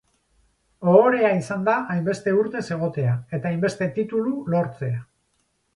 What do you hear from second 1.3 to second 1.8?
izan da